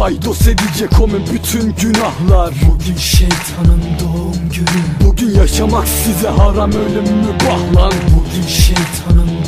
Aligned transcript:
paydos 0.00 0.46
edecek 0.46 1.00
onun 1.00 1.22
bütün 1.32 1.74
günahlar. 1.74 2.54
Bugün 2.68 2.96
şeytanın 2.96 3.82
doğum 4.00 4.50
günü. 4.54 5.06
Bugün 5.06 5.34
yaşamak 5.40 5.88
size 5.88 6.28
haram 6.28 6.72
ölüm 6.72 7.16
mübah 7.16 7.76
lan 7.82 7.92
Bugün 8.06 8.48
şeytanın 8.48 9.39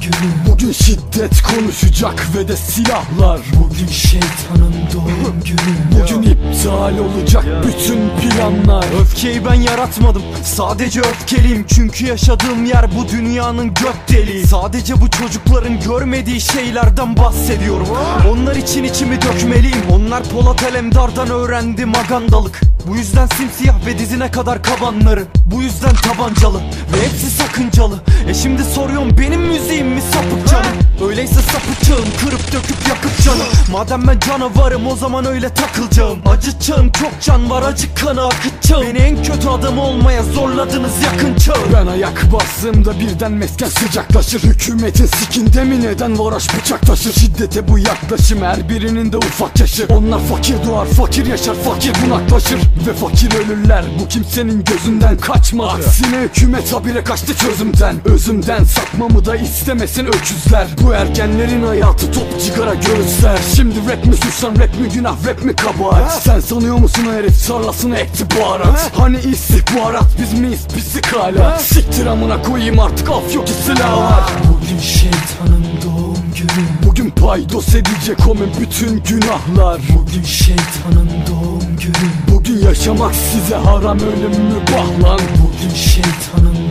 günü 0.00 0.30
Bugün 0.52 0.72
şiddet 0.72 1.42
konuşacak 1.42 2.26
ve 2.36 2.48
de 2.48 2.56
silahlar. 2.56 3.40
Bugün 3.64 3.86
şeytanın 3.86 4.74
doğum 4.94 5.40
günü. 5.44 6.02
Bugün 6.02 6.22
iptal 6.22 6.98
olacak 6.98 7.44
bütün 7.66 8.00
planlar. 8.20 8.84
Öfkeyi 9.00 9.44
ben 9.44 9.54
yaratmadım. 9.54 10.22
Sadece 10.44 11.00
öfkeliyim. 11.00 11.66
Çünkü 11.66 12.06
yaşadığım 12.06 12.64
yer 12.66 12.86
bu 12.98 13.08
dünyanın 13.08 13.68
gök 13.68 14.08
deliği. 14.08 14.46
Sadece 14.46 14.94
bu 15.00 15.10
çocukların 15.10 15.80
görmediği 15.80 16.40
şeylerden 16.40 17.16
bahsediyorum. 17.16 17.88
Onlar 18.30 18.56
için 18.56 18.84
içimi 18.84 19.22
dökmeliyim. 19.22 19.82
Onlar 19.92 20.22
Polat 20.22 20.62
Alemdar'dan 20.62 21.30
öğrendi 21.30 21.84
magandalık 21.84 22.60
Bu 22.88 22.96
yüzden 22.96 23.26
simsiyah 23.26 23.86
ve 23.86 23.98
dizine 23.98 24.30
kadar 24.30 24.62
kabanları 24.62 25.24
Bu 25.46 25.62
yüzden 25.62 25.94
tabancalı 25.94 26.58
ve 26.60 27.02
hepsi 27.04 27.30
sakıncalı. 27.30 28.00
E 28.28 28.34
şimdi 28.34 28.64
soruyorum 28.64 29.18
benim 29.18 29.40
müziğim 29.40 29.88
mi 29.88 30.00
sapık 30.00 30.48
canım? 30.48 30.76
Öyleyse 31.08 31.40
sapıtacağım 31.42 32.04
kırıp 32.20 32.52
döküp 32.52 32.88
yakıp 32.88 33.22
canım 33.24 33.49
Madem 33.72 34.06
ben 34.06 34.18
canavarım 34.18 34.86
o 34.86 34.96
zaman 34.96 35.24
öyle 35.24 35.48
takılacağım. 35.48 36.18
Acıtacağım 36.26 36.92
çok 36.92 37.20
can 37.20 37.50
var 37.50 37.62
acı 37.62 37.94
kanı 37.94 38.26
akıtacağım. 38.26 38.82
Beni 38.82 38.98
en 38.98 39.22
kötü 39.22 39.48
adam 39.48 39.78
olmaya 39.78 40.22
zorladınız 40.22 40.92
yakın 41.04 41.36
çağ. 41.36 41.54
Ben 41.74 41.86
ayak 41.86 42.32
bastığımda 42.32 43.00
birden 43.00 43.32
mesken 43.32 43.68
sıcaklaşır. 43.68 44.42
Hükümetin 44.42 45.06
sikinde 45.06 45.64
mi 45.64 45.82
neden 45.82 46.18
varoş 46.18 46.46
bıçak 46.54 46.80
taşır 46.80 47.12
Şiddete 47.12 47.68
bu 47.68 47.78
yaklaşım 47.78 48.42
her 48.42 48.68
birinin 48.68 49.12
de 49.12 49.16
ufak 49.16 49.60
yaşı. 49.60 49.86
Onlar 49.88 50.20
fakir 50.20 50.56
doğar 50.66 50.86
fakir 50.86 51.26
yaşar 51.26 51.54
fakir 51.54 51.92
bunaklaşır. 52.06 52.58
Ve 52.86 52.92
fakir 52.94 53.30
ölürler 53.34 53.84
bu 54.00 54.08
kimsenin 54.08 54.64
gözünden 54.64 55.18
kaçma 55.18 55.70
Aksine 55.72 56.18
hükümet 56.18 56.72
habire 56.72 57.04
kaçtı 57.04 57.34
çözümden. 57.34 57.96
Özümden 58.04 58.64
sapmamı 58.64 59.24
da 59.24 59.36
istemesin 59.36 60.06
öküzler. 60.06 60.66
Bu 60.82 60.92
ergenlerin 60.92 61.66
hayatı 61.66 62.12
top 62.12 62.40
cigara 62.40 62.74
göğüsler 62.74 63.38
Şimdi 63.60 63.90
rap 63.90 64.06
mi 64.06 64.16
suçlan 64.16 64.52
rap 64.52 64.80
mi 64.80 64.88
günah 64.94 65.26
rap 65.26 65.44
mi 65.44 65.56
kabahat? 65.56 66.22
Sen 66.22 66.40
sanıyor 66.40 66.76
musun 66.76 67.06
o 67.10 67.12
herif? 67.12 67.46
Tarlasını 67.46 67.96
ekti 67.96 68.24
baharat 68.40 68.92
Hani 68.96 69.16
istihbarat? 69.18 70.04
Biz 70.22 70.40
miyiz? 70.40 70.66
Pislik 70.74 71.06
hala 71.06 71.58
Siktir 71.58 72.06
amına 72.06 72.42
koyayım 72.42 72.78
artık 72.78 73.10
af 73.10 73.34
yok 73.34 73.46
ki 73.46 73.52
silah 73.52 73.96
var. 73.96 74.32
Bugün 74.48 74.78
şeytanın 74.78 75.64
doğum 75.84 76.16
günü. 76.36 76.66
Bugün 76.86 77.10
paydos 77.10 77.68
edecek 77.68 78.18
onun 78.28 78.50
bütün 78.60 79.02
günahlar. 79.02 79.80
Bugün 79.98 80.22
şeytanın 80.22 81.10
doğum 81.30 81.76
günü. 81.80 82.10
Bugün 82.34 82.66
yaşamak 82.66 83.14
size 83.14 83.56
haram 83.56 83.98
ölüm 83.98 84.44
mübah 84.44 85.08
lan. 85.08 85.20
Bugün 85.42 85.74
şeytanın 85.74 86.69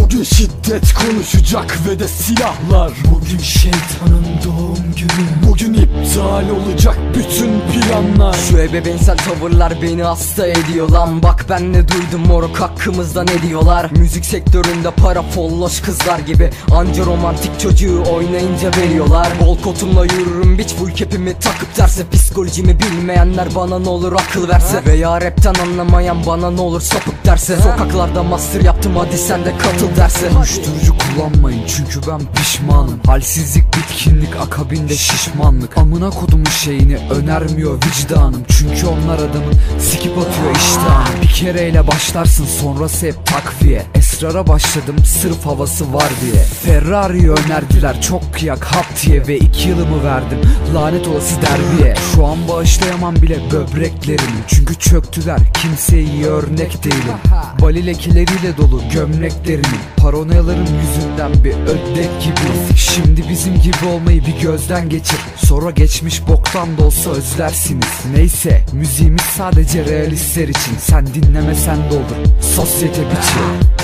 Bugün 0.00 0.22
şiddet 0.22 0.94
konuşacak 0.94 1.78
ve 1.88 1.98
de 1.98 2.08
silahlar. 2.08 2.92
Bugün 3.14 3.38
şeytanın 3.38 4.26
doğum 4.44 4.94
günü. 4.96 5.48
Bugün 5.48 5.74
iptal 5.74 6.44
olacak 6.50 6.98
bütün 7.14 7.50
planlar. 7.60 8.36
Şu 8.50 8.58
ebeveynsel 8.58 9.16
tavırlar 9.16 9.72
beni 9.82 10.02
hasta 10.02 10.46
ediyor 10.46 10.88
lan. 10.88 11.22
Bak 11.22 11.46
ben 11.50 11.72
ne 11.72 11.88
duydum 11.88 12.26
moruk 12.26 12.60
hakkımızda 12.60 13.22
ne 13.22 13.42
diyorlar? 13.42 13.90
Müzik 13.90 14.24
sektöründe 14.24 14.90
para 14.90 15.22
folloş 15.22 15.80
kızlar 15.80 16.18
gibi. 16.18 16.50
Anca 16.72 17.04
romantik 17.04 17.60
çocuğu 17.60 18.02
oynayınca 18.14 18.70
veriyorlar. 18.76 19.28
Bol 19.40 19.58
kotumla 19.58 20.04
yürürüm 20.04 20.58
bitch 20.58 20.74
full 20.74 20.90
kepimi 20.90 21.34
takıp 21.38 21.78
derse 21.78 22.02
Psikolojimi 22.12 22.78
bilmeyenler 22.80 23.54
bana 23.54 23.78
ne 23.78 23.88
olur 23.88 24.12
akıl 24.12 24.48
verse. 24.48 24.82
Veya 24.86 25.20
rapten 25.20 25.54
anlamayan 25.54 26.26
bana 26.26 26.50
ne 26.50 26.60
olur 26.60 26.80
sapık 26.80 27.26
derse. 27.26 27.56
Sokaklarda 27.56 28.22
master 28.22 28.60
yaptım 28.60 28.96
hadi 28.96 29.18
sen 29.18 29.44
de 29.44 29.53
katıl 29.58 29.96
derse 29.96 30.30
Uyuşturucu 30.30 30.94
kullanmayın 30.98 31.66
çünkü 31.66 32.00
ben 32.10 32.20
pişmanım. 32.34 33.00
Halsizlik 33.06 33.64
bitkinlik 33.76 34.36
akabinde 34.36 34.96
şişmanlık. 34.96 35.78
Amına 35.78 36.10
kodumun 36.10 36.44
şeyini 36.44 36.96
önermiyor 36.96 37.78
vicdanım. 37.86 38.44
Çünkü 38.48 38.86
onlar 38.86 39.18
adamın 39.18 39.54
sikip 39.78 40.18
atıyor 40.18 40.56
iştahını. 40.56 41.22
Bir 41.22 41.28
kereyle 41.28 41.86
başlarsın 41.86 42.46
sonrası 42.60 43.06
hep 43.06 43.26
takviye 43.26 43.82
Esrara 44.14 44.46
başladım 44.46 44.96
sırf 45.04 45.46
havası 45.46 45.94
var 45.94 46.12
diye. 46.22 46.42
Ferrari'yi 46.44 47.30
önerdiler 47.30 48.00
çok 48.00 48.34
kıyak 48.34 48.64
hap 48.64 48.86
diye 49.02 49.26
Ve 49.26 49.38
iki 49.38 49.68
yılımı 49.68 50.04
verdim. 50.04 50.38
Lanet 50.74 51.08
olası 51.08 51.34
derbiye. 51.42 51.94
Şu 52.14 52.26
an 52.26 52.48
bağışlayamam 52.48 53.16
bile 53.16 53.38
böbreklerimi 53.52 54.44
Çünkü 54.46 54.74
çöktüler 54.74 55.38
kimseye 55.62 56.02
iyi 56.02 56.26
örnek 56.26 56.84
değilim. 56.84 57.14
Bali 57.60 57.86
lekileriyle 57.86 58.56
dolu 58.56 58.82
gömleklerimin 58.92 59.80
Paranoyaların 59.96 60.66
yüzünden 60.66 61.44
bir 61.44 61.54
ödek 61.54 62.22
gibi. 62.22 62.76
Şimdi 62.76 63.28
bizim 63.30 63.54
gibi 63.54 63.86
olmayı 63.94 64.22
bir 64.26 64.40
gözden 64.42 64.88
geçir. 64.88 65.18
Sonra 65.36 65.70
geçmiş 65.70 66.28
boktan 66.28 66.78
da 66.78 66.84
olsa 66.84 67.10
özlersiniz. 67.10 67.88
Neyse 68.16 68.60
müziğimiz 68.72 69.22
sadece 69.36 69.84
realistler 69.84 70.48
için. 70.48 70.76
Sen 70.80 71.06
dinlemesen 71.06 71.76
de 71.90 71.94
olur. 71.94 72.42
Sosyete 72.56 73.02
biçi 73.02 73.74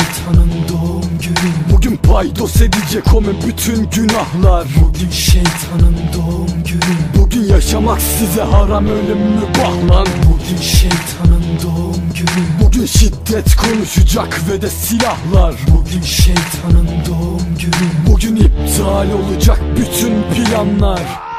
şeytanın 0.00 0.50
doğum 0.68 1.10
günü. 1.22 1.52
Bugün 1.72 1.96
paydos 1.96 2.56
edecek 2.56 3.14
onun 3.14 3.36
bütün 3.46 3.90
günahlar. 3.90 4.66
Bugün 4.80 5.10
şeytanın 5.10 5.96
doğum 6.16 6.64
günü. 6.64 6.96
Bugün 7.18 7.42
yaşamak 7.42 8.02
size 8.02 8.42
haram 8.42 8.86
ölüm 8.86 9.18
mübah 9.18 9.90
lan 9.90 10.06
Bugün 10.24 10.62
şeytanın 10.62 11.44
doğum 11.62 12.02
günü. 12.14 12.44
Bugün 12.64 12.86
şiddet 12.86 13.56
konuşacak 13.56 14.40
ve 14.50 14.62
de 14.62 14.70
silahlar. 14.70 15.54
Bugün 15.68 16.02
şeytanın 16.02 16.88
doğum 17.08 17.58
günü. 17.58 17.90
Bugün 18.06 18.36
iptal 18.36 19.06
olacak 19.12 19.60
bütün 19.76 20.22
planlar 20.22 21.29